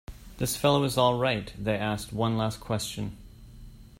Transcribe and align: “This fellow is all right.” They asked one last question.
“This 0.39 0.55
fellow 0.57 0.83
is 0.83 0.97
all 0.97 1.19
right.” 1.19 1.53
They 1.55 1.75
asked 1.77 2.11
one 2.11 2.35
last 2.35 2.59
question. 2.59 3.17